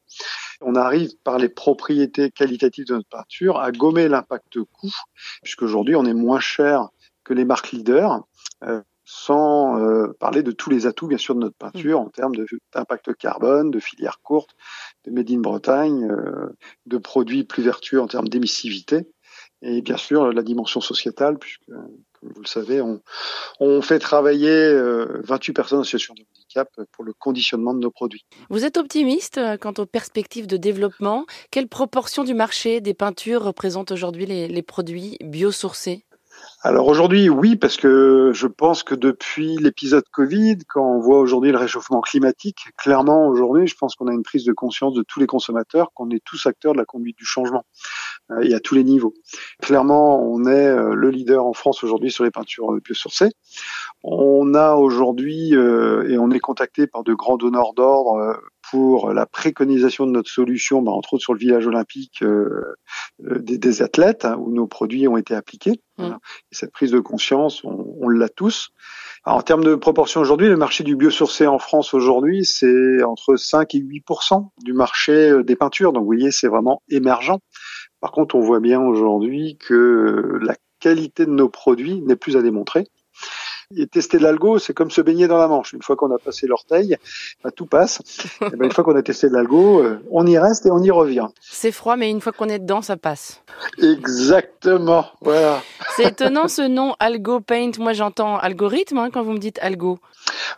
On 0.61 0.77
arrive 0.77 1.11
par 1.25 1.39
les 1.39 1.49
propriétés 1.49 2.31
qualitatives 2.31 2.87
de 2.87 2.95
notre 2.95 3.09
peinture 3.09 3.59
à 3.59 3.73
gommer 3.73 4.07
l'impact 4.07 4.63
coût, 4.63 4.95
puisqu'aujourd'hui, 5.43 5.97
on 5.97 6.05
est 6.05 6.15
moins 6.15 6.41
cher 6.41 6.91
que 7.25 7.35
les 7.35 7.45
marques 7.45 7.73
leaders. 7.73 8.23
Euh, 8.63 8.81
sans 9.09 9.79
euh, 9.81 10.09
parler 10.19 10.43
de 10.43 10.51
tous 10.51 10.69
les 10.69 10.87
atouts, 10.87 11.07
bien 11.07 11.17
sûr, 11.17 11.37
de 11.37 11.41
notre 11.41 11.57
peinture 11.57 12.01
en 12.01 12.09
termes 12.09 12.35
d'impact 12.75 13.15
carbone, 13.15 13.71
de 13.71 13.79
filière 13.79 14.19
courte, 14.21 14.57
de 15.05 15.13
Made 15.13 15.31
in 15.31 15.39
Bretagne, 15.39 16.11
euh, 16.11 16.49
de 16.87 16.99
produits 16.99 17.45
plus 17.45 17.63
vertueux 17.63 18.01
en 18.01 18.09
termes 18.09 18.27
d'émissivité, 18.27 19.07
et 19.67 19.83
bien 19.83 19.97
sûr 19.97 20.33
la 20.33 20.43
dimension 20.43 20.81
sociétale, 20.81 21.39
puisque, 21.39 21.67
comme 21.67 22.33
vous 22.35 22.41
le 22.41 22.47
savez, 22.47 22.81
on, 23.61 23.83
fait 23.83 23.99
travailler 23.99 24.49
euh, 24.49 25.21
28 25.25 25.53
personnes 25.53 25.79
en 25.81 25.85
situation 25.85 26.15
de 26.15 26.23
handicap 26.23 26.69
pour 26.93 27.05
le 27.05 27.13
conditionnement 27.13 27.75
de 27.75 27.81
nos 27.81 27.91
produits. 27.91 28.25
Vous 28.49 28.65
êtes 28.65 28.77
optimiste 28.77 29.39
euh, 29.39 29.57
quant 29.57 29.75
aux 29.79 29.87
perspectives 29.87 30.47
de 30.47 30.57
développement? 30.57 31.27
Quelle 31.51 31.69
proportion 31.69 32.25
du 32.25 32.35
marché 32.35 32.81
des 32.81 32.95
peintures 32.95 33.43
représente 33.43 33.91
aujourd'hui 33.91 34.27
les 34.27 34.63
produits 34.63 35.19
biosourcés? 35.21 36.07
Alors 36.63 36.89
aujourd'hui, 36.89 37.29
oui, 37.29 37.55
parce 37.57 37.77
que 37.77 38.33
je 38.35 38.47
pense 38.47 38.83
que 38.83 38.95
depuis 38.95 39.57
l'épisode 39.57 40.05
Covid, 40.11 40.59
quand 40.69 40.85
on 40.85 40.99
voit 40.99 41.21
aujourd'hui 41.21 41.53
le 41.53 41.59
réchauffement 41.59 42.01
climatique, 42.01 42.59
clairement 42.77 43.29
aujourd'hui, 43.29 43.67
je 43.67 43.77
pense 43.77 43.95
qu'on 43.95 44.09
a 44.09 44.13
une 44.13 44.23
prise 44.23 44.45
de 44.45 44.53
conscience 44.53 44.95
de 44.95 45.03
tous 45.03 45.21
les 45.21 45.27
consommateurs, 45.27 45.93
qu'on 45.95 46.11
est 46.11 46.23
tous 46.25 46.47
acteurs 46.47 46.73
de 46.73 46.79
la 46.79 46.85
conduite 46.85 47.17
du 47.19 47.25
changement 47.25 47.65
euh, 48.33 48.41
et 48.43 48.55
à 48.55 48.61
tous 48.61 48.75
les 48.75 48.85
niveaux. 48.85 49.15
Clairement, 49.63 50.21
on 50.23 50.45
est 50.47 50.67
euh, 50.67 50.95
le 50.95 51.11
leader 51.11 51.47
en 51.47 51.53
France 51.53 51.85
aujourd'hui 51.85 52.11
sur 52.11 52.25
les 52.25 52.31
peintures 52.31 52.73
biosourcées. 52.83 53.31
On 54.03 54.55
a 54.55 54.75
aujourd'hui, 54.75 55.55
euh, 55.55 56.09
et 56.09 56.19
on 56.19 56.31
est 56.31 56.41
contacté 56.41 56.87
par 56.87 57.05
de 57.05 57.15
grands 57.15 57.37
donneurs 57.37 57.75
d'ordre 57.75 58.41
pour 58.71 59.13
la 59.13 59.27
préconisation 59.27 60.07
de 60.07 60.13
notre 60.13 60.31
solution, 60.31 60.83
bah, 60.83 60.93
entre 60.93 61.15
autres 61.15 61.23
sur 61.23 61.35
le 61.35 61.39
village 61.39 61.67
olympique 61.67 62.23
euh, 62.23 62.75
euh, 63.25 63.39
des, 63.39 63.83
athlètes, 63.83 64.25
hein, 64.25 64.37
où 64.39 64.53
nos 64.53 64.67
produits 64.67 65.07
ont 65.09 65.17
été 65.17 65.35
appliqués. 65.35 65.81
Mmh. 65.99 66.15
Et 66.53 66.55
cette 66.55 66.73
prise 66.73 66.91
de 66.91 67.01
conscience, 67.01 67.63
on, 67.65 68.09
l'a 68.09 68.29
tous. 68.29 68.71
en 69.25 69.43
termes 69.43 69.65
de 69.65 69.75
proportion 69.75 70.21
aujourd'hui, 70.21 70.49
le 70.49 70.57
marché 70.57 70.85
du 70.85 70.97
biosourcé 70.97 71.47
en 71.47 71.59
France 71.59 71.95
aujourd'hui, 71.95 72.45
c'est 72.45 73.03
entre 73.03 73.37
5 73.37 73.75
et 73.75 73.79
8% 73.79 74.49
du 74.63 74.73
marché 74.73 75.31
euh, 75.31 75.43
des 75.43 75.57
peintures. 75.57 75.93
Donc 75.93 76.03
vous 76.03 76.07
voyez, 76.07 76.31
c'est 76.31 76.49
vraiment 76.49 76.83
émergent. 76.89 77.39
Par 78.01 78.13
contre, 78.13 78.35
on 78.35 78.41
voit 78.41 78.61
bien 78.61 78.81
aujourd'hui 78.81 79.59
que 79.59 80.39
la 80.43 80.55
qualité 80.81 81.25
de 81.25 81.31
nos 81.31 81.49
produits 81.49 82.03
n'est 82.03 82.17
plus 82.17 82.37
à 82.37 82.43
démontrer. 82.43 82.87
Et 83.75 83.89
tester 83.89 84.21
l'algo, 84.21 84.61
c'est 84.61 84.73
comme 84.75 84.93
se 84.93 85.01
baigner 85.01 85.27
dans 85.27 85.39
la 85.39 85.49
Manche. 85.49 85.73
Une 85.73 85.83
fois 85.83 85.97
qu'on 85.97 86.15
a 86.15 86.19
passé 86.19 86.47
l'orteil, 86.47 86.97
bah, 87.43 87.51
tout 87.51 87.67
passe. 87.67 88.01
Et 88.41 88.57
ben, 88.57 88.67
une 88.67 88.73
fois 88.73 88.85
qu'on 88.85 88.95
a 88.95 89.03
testé 89.03 89.29
l'algo, 89.29 89.83
euh, 89.83 89.99
on 90.13 90.25
y 90.25 90.39
reste 90.39 90.67
et 90.67 90.71
on 90.71 90.81
y 90.81 90.91
revient. 90.93 91.27
C'est 91.41 91.73
froid, 91.73 91.97
mais 91.97 92.09
une 92.09 92.21
fois 92.21 92.33
qu'on 92.33 92.49
est 92.49 92.61
dedans, 92.61 92.81
ça 92.81 92.97
passe. 92.97 93.43
Exactement, 93.79 95.07
voilà. 95.21 95.63
C'est 95.97 96.05
étonnant 96.05 96.47
ce 96.47 96.63
nom 96.63 96.95
Algo 97.01 97.41
Paint. 97.41 97.73
Moi, 97.79 97.93
j'entends 97.93 98.39
algorithme 98.39 98.99
hein, 98.99 99.11
quand 99.13 99.23
vous 99.23 99.33
me 99.33 99.39
dites 99.39 99.59
algo. 99.61 99.99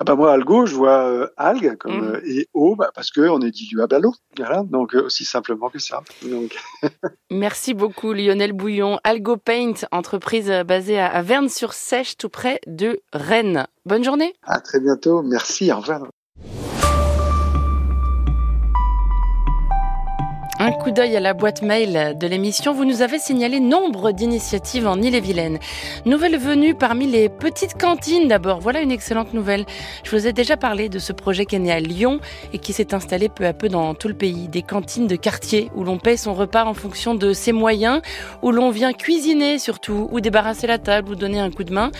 Ah 0.01 0.05
bah 0.05 0.15
moi, 0.15 0.33
algo, 0.33 0.65
je 0.65 0.75
vois 0.75 1.09
euh, 1.09 1.29
algue 1.37 1.77
comme, 1.77 2.01
mm. 2.01 2.15
euh, 2.15 2.21
et 2.25 2.49
eau 2.55 2.77
bah, 2.77 2.91
parce 2.95 3.11
qu'on 3.11 3.41
est 3.41 3.51
diluable 3.51 3.95
à 3.95 3.99
l'eau. 3.99 4.15
Voilà, 4.37 4.63
donc 4.63 4.95
euh, 4.95 5.05
aussi 5.05 5.25
simplement 5.25 5.69
que 5.71 5.79
ça. 5.79 6.03
Donc... 6.23 6.57
Merci 7.31 7.75
beaucoup 7.75 8.13
Lionel 8.13 8.53
Bouillon. 8.53 9.01
Algo 9.03 9.37
Paint, 9.37 9.75
entreprise 9.91 10.53
basée 10.67 11.01
à 11.01 11.21
Verne-sur-Sèche, 11.23 12.17
tout 12.17 12.29
près 12.29 12.61
de 12.67 13.01
Rennes. 13.13 13.67
Bonne 13.87 14.05
journée. 14.05 14.35
À 14.43 14.61
très 14.61 14.81
bientôt. 14.81 15.23
Merci. 15.23 15.73
Au 15.73 15.79
revoir. 15.79 16.07
Un 20.69 20.73
coup 20.73 20.91
d'œil 20.91 21.17
à 21.17 21.21
la 21.21 21.33
boîte 21.33 21.63
mail 21.63 22.15
de 22.19 22.27
l'émission, 22.27 22.75
vous 22.75 22.85
nous 22.85 23.01
avez 23.01 23.19
signalé 23.19 23.59
nombre 23.59 24.13
d'initiatives 24.13 24.87
en 24.87 25.01
Ille-et-Vilaine. 25.01 25.59
Nouvelle 26.05 26.37
venue 26.37 26.75
parmi 26.75 27.07
les 27.07 27.31
petites 27.31 27.73
cantines 27.73 28.29
d'abord. 28.29 28.61
Voilà 28.61 28.83
une 28.83 28.91
excellente 28.91 29.33
nouvelle. 29.33 29.65
Je 30.05 30.15
vous 30.15 30.27
ai 30.27 30.35
déjà 30.35 30.59
parlé 30.59 30.91
de 30.91 30.99
ce 30.99 31.15
projet 31.15 31.47
qui 31.47 31.57
est 31.57 31.59
né 31.59 31.73
à 31.73 31.81
Lyon 31.81 32.21
et 32.53 32.59
qui 32.59 32.75
s'est 32.75 32.93
installé 32.93 33.31
peu 33.31 33.47
à 33.47 33.55
peu 33.55 33.71
dans 33.71 33.95
tout 33.95 34.09
le 34.09 34.15
pays. 34.15 34.47
Des 34.49 34.61
cantines 34.61 35.07
de 35.07 35.17
quartier 35.17 35.71
où 35.75 35.85
l'on 35.85 35.97
paie 35.97 36.19
son 36.19 36.35
repas 36.35 36.67
en 36.67 36.75
fonction 36.75 37.15
de 37.15 37.33
ses 37.33 37.53
moyens, 37.53 38.03
où 38.43 38.53
l'on 38.53 38.69
vient 38.69 38.93
cuisiner 38.93 39.59
surtout, 39.59 40.07
ou 40.13 40.21
débarrasser 40.21 40.67
la 40.67 40.77
table, 40.77 41.13
ou 41.13 41.15
donner 41.15 41.41
un 41.41 41.51
coup 41.51 41.65
de 41.65 41.73
main. 41.73 41.91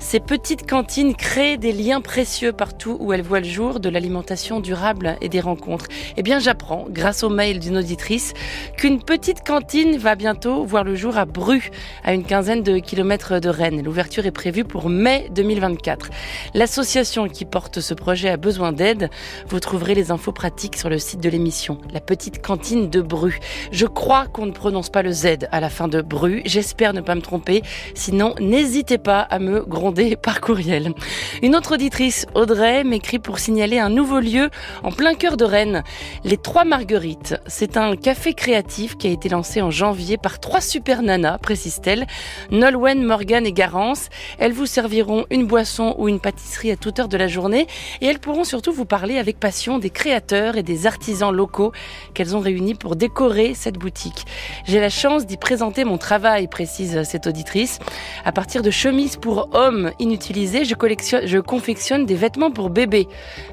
Ces 0.00 0.20
petites 0.20 0.68
cantines 0.68 1.16
créent 1.16 1.56
des 1.56 1.72
liens 1.72 2.00
précieux 2.00 2.52
partout 2.52 2.96
où 3.00 3.12
elles 3.12 3.22
voient 3.22 3.40
le 3.40 3.46
jour, 3.46 3.80
de 3.80 3.88
l'alimentation 3.88 4.60
durable 4.60 5.16
et 5.20 5.28
des 5.28 5.40
rencontres. 5.40 5.86
Eh 6.16 6.22
bien, 6.22 6.38
j'apprends, 6.38 6.86
grâce 6.88 7.24
au 7.24 7.28
mail 7.28 7.58
d'une 7.58 7.76
auditrice, 7.76 8.32
qu'une 8.76 9.02
petite 9.02 9.44
cantine 9.44 9.98
va 9.98 10.14
bientôt 10.14 10.64
voir 10.64 10.84
le 10.84 10.94
jour 10.94 11.18
à 11.18 11.24
Bru, 11.24 11.70
à 12.04 12.14
une 12.14 12.22
quinzaine 12.22 12.62
de 12.62 12.78
kilomètres 12.78 13.40
de 13.40 13.48
Rennes. 13.48 13.82
L'ouverture 13.82 14.24
est 14.24 14.30
prévue 14.30 14.64
pour 14.64 14.88
mai 14.88 15.28
2024. 15.34 16.10
L'association 16.54 17.28
qui 17.28 17.44
porte 17.44 17.80
ce 17.80 17.92
projet 17.92 18.28
a 18.28 18.36
besoin 18.36 18.70
d'aide. 18.70 19.10
Vous 19.48 19.58
trouverez 19.58 19.96
les 19.96 20.12
infos 20.12 20.32
pratiques 20.32 20.76
sur 20.76 20.88
le 20.88 20.98
site 20.98 21.20
de 21.20 21.28
l'émission. 21.28 21.78
La 21.92 22.00
petite 22.00 22.40
cantine 22.40 22.88
de 22.88 23.00
Bru. 23.00 23.40
Je 23.72 23.86
crois 23.86 24.26
qu'on 24.26 24.46
ne 24.46 24.52
prononce 24.52 24.90
pas 24.90 25.02
le 25.02 25.10
Z 25.10 25.48
à 25.50 25.58
la 25.58 25.70
fin 25.70 25.88
de 25.88 26.02
Bru. 26.02 26.40
J'espère 26.44 26.94
ne 26.94 27.00
pas 27.00 27.16
me 27.16 27.20
tromper. 27.20 27.62
Sinon, 27.94 28.36
n'hésitez 28.40 28.98
pas 28.98 29.20
à 29.22 29.40
me 29.40 29.64
gronder 29.64 29.87
par 30.22 30.40
courriel. 30.40 30.92
Une 31.42 31.56
autre 31.56 31.74
auditrice, 31.74 32.26
Audrey, 32.34 32.84
m'écrit 32.84 33.18
pour 33.18 33.38
signaler 33.38 33.78
un 33.78 33.88
nouveau 33.88 34.20
lieu 34.20 34.50
en 34.82 34.90
plein 34.90 35.14
cœur 35.14 35.36
de 35.36 35.44
Rennes. 35.44 35.82
Les 36.24 36.36
Trois 36.36 36.64
Marguerites. 36.64 37.36
C'est 37.46 37.76
un 37.76 37.96
café 37.96 38.34
créatif 38.34 38.96
qui 38.96 39.06
a 39.06 39.10
été 39.10 39.28
lancé 39.28 39.62
en 39.62 39.70
janvier 39.70 40.16
par 40.18 40.40
trois 40.40 40.60
super 40.60 41.02
nanas, 41.02 41.38
précise-t-elle. 41.38 42.06
Nolwenn, 42.50 43.02
Morgan 43.04 43.46
et 43.46 43.52
Garance. 43.52 44.08
Elles 44.38 44.52
vous 44.52 44.66
serviront 44.66 45.24
une 45.30 45.46
boisson 45.46 45.94
ou 45.98 46.08
une 46.08 46.20
pâtisserie 46.20 46.70
à 46.70 46.76
toute 46.76 46.98
heure 46.98 47.08
de 47.08 47.16
la 47.16 47.28
journée 47.28 47.66
et 48.00 48.06
elles 48.06 48.18
pourront 48.18 48.44
surtout 48.44 48.72
vous 48.72 48.84
parler 48.84 49.18
avec 49.18 49.38
passion 49.38 49.78
des 49.78 49.90
créateurs 49.90 50.56
et 50.56 50.62
des 50.62 50.86
artisans 50.86 51.34
locaux 51.34 51.72
qu'elles 52.14 52.36
ont 52.36 52.40
réunis 52.40 52.74
pour 52.74 52.96
décorer 52.96 53.54
cette 53.54 53.78
boutique. 53.78 54.24
J'ai 54.66 54.80
la 54.80 54.90
chance 54.90 55.26
d'y 55.26 55.36
présenter 55.36 55.84
mon 55.84 55.98
travail, 55.98 56.48
précise 56.48 57.02
cette 57.04 57.26
auditrice, 57.26 57.78
à 58.24 58.32
partir 58.32 58.62
de 58.62 58.70
chemises 58.70 59.16
pour 59.16 59.48
hommes 59.52 59.77
inutilisés, 59.98 60.64
je, 60.64 60.74
collectionne, 60.74 61.26
je 61.26 61.38
confectionne 61.38 62.06
des 62.06 62.14
vêtements 62.14 62.50
pour 62.50 62.70
bébés. 62.70 63.08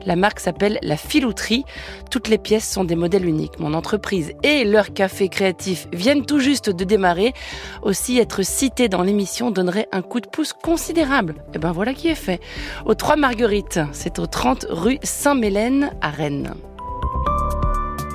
La 0.05 0.15
marque 0.15 0.39
s'appelle 0.39 0.79
La 0.82 0.98
Filouterie. 0.98 1.65
Toutes 2.12 2.27
les 2.27 2.38
pièces 2.38 2.70
sont 2.70 2.84
des 2.84 2.96
modèles 2.96 3.25
uniques. 3.25 3.60
Mon 3.60 3.74
entreprise 3.74 4.34
et 4.44 4.63
leur 4.63 4.94
café 4.94 5.29
créatif 5.29 5.88
viennent 5.94 6.25
tout 6.25 6.39
juste 6.39 6.70
de 6.70 6.84
démarrer. 6.84 7.34
Aussi, 7.82 8.17
être 8.17 8.44
cité 8.44 8.89
dans 8.89 9.01
l'émission 9.01 9.51
donnerait 9.51 9.88
un 9.91 10.01
coup 10.01 10.20
de 10.20 10.27
pouce 10.27 10.53
considérable. 10.53 11.36
Et 11.38 11.55
eh 11.55 11.60
ben 11.60 11.72
voilà 11.72 11.94
qui 11.94 12.08
est 12.08 12.15
fait. 12.15 12.39
Au 12.86 12.94
3 12.94 13.15
Marguerite, 13.15 13.79
c'est 13.91 14.20
au 14.20 14.25
30 14.25 14.67
rue 14.70 15.00
Saint-Mélène 15.03 15.91
à 16.01 16.10
Rennes. 16.10 16.53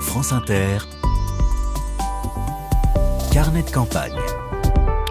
France 0.01 0.33
Inter. 0.33 0.79
Carnet 3.33 3.63
de 3.63 3.71
campagne. 3.71 4.40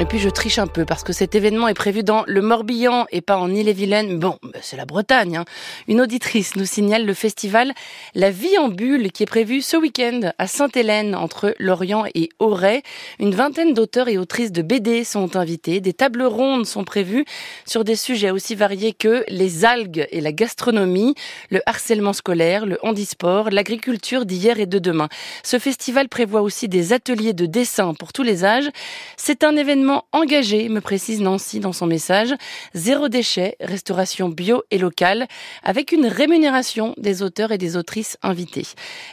Et 0.02 0.06
puis 0.06 0.18
je 0.18 0.30
triche 0.30 0.60
un 0.60 0.68
peu 0.68 0.86
parce 0.86 1.04
que 1.04 1.12
cet 1.12 1.36
événement 1.36 1.68
est 1.68 1.74
prévu 1.74 2.04
dans 2.04 2.24
le 2.26 2.42
Morbihan 2.42 3.06
et 3.12 3.20
pas 3.20 3.36
en 3.36 3.54
Ille-et-Vilaine. 3.54 4.18
Bon, 4.18 4.38
bah, 4.42 4.60
c'est 4.62 4.78
la 4.78 4.86
Bretagne. 4.86 5.36
Hein. 5.36 5.46
Une 5.90 6.00
auditrice 6.00 6.56
nous 6.56 6.64
signale 6.64 7.06
le 7.06 7.14
festival 7.14 7.74
La 8.16 8.32
Vie 8.32 8.58
en 8.58 8.70
Bulle 8.70 9.12
qui 9.12 9.24
est 9.24 9.26
prévu 9.26 9.62
ce 9.62 9.76
week-end 9.76 10.32
à 10.38 10.48
Sainte-Hélène 10.48 11.16
entre 11.16 11.54
Lorient 11.60 12.06
et 12.16 12.30
Auray. 12.40 12.82
Une 13.20 13.36
vingtaine 13.36 13.74
d'auteurs 13.74 14.08
et 14.08 14.18
autrices 14.18 14.54
de 14.54 14.62
BD 14.62 15.04
sont 15.04 15.36
invités. 15.36 15.82
Des 15.82 15.92
tables 15.92 16.24
rondes 16.24 16.66
sont 16.66 16.86
prévues 16.86 17.26
sur 17.66 17.84
des 17.84 17.98
sujets 17.98 18.32
aussi 18.32 18.56
variés 18.56 18.94
que 18.94 19.26
les 19.28 19.66
algues 19.66 20.08
et 20.12 20.22
la 20.22 20.32
gastronomie, 20.32 21.14
le 21.50 21.60
harcèlement 21.66 22.14
scolaire, 22.14 22.66
le 22.66 22.78
handisport, 22.84 23.50
l'agriculture 23.50 24.26
d'hier 24.26 24.62
et 24.62 24.66
de 24.66 24.80
demain. 24.80 25.10
Ce 25.44 25.60
festival 25.60 26.08
prévoit 26.08 26.42
aussi 26.42 26.70
des 26.70 26.94
ateliers 26.94 27.34
de 27.34 27.46
dessin 27.46 27.94
pour 27.94 28.14
tous 28.14 28.24
les 28.24 28.46
âges. 28.46 28.70
C'est 29.18 29.44
un 29.44 29.58
événement 29.58 29.89
engagé, 30.12 30.70
me 30.70 30.82
précise 30.82 31.22
Nancy 31.22 31.60
dans 31.60 31.74
son 31.74 31.86
message. 31.86 32.34
Zéro 32.74 33.10
déchet, 33.10 33.56
restauration 33.60 34.30
bio 34.30 34.64
et 34.72 34.78
locale, 34.78 35.28
avec 35.64 35.92
une 35.92 36.08
rémunération 36.08 36.94
des 36.98 37.22
auteurs 37.22 37.52
et 37.52 37.58
des 37.58 37.78
autrices 37.78 38.18
invités. 38.22 38.68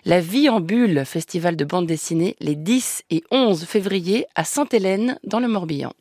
La 0.04 0.20
vie 0.20 0.48
en 0.48 0.60
bulle, 0.60 1.04
festival 1.04 1.56
de 1.56 1.64
bande 1.64 1.86
dessinée, 1.86 2.36
les 2.40 2.54
10 2.54 3.04
et 3.10 3.24
11 3.30 3.64
février 3.64 4.26
à 4.34 4.44
Sainte-Hélène, 4.44 5.18
dans 5.24 5.40
le 5.40 5.48
Morbihan. 5.48 5.92